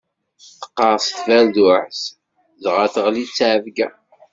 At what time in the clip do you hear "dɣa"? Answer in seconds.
2.63-2.85